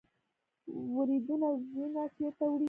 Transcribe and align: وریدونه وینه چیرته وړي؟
وریدونه 0.95 1.47
وینه 1.73 2.03
چیرته 2.15 2.45
وړي؟ 2.47 2.59